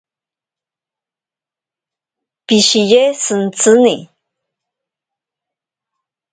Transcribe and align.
Pishiye 2.45 3.01
shintsini. 3.23 3.95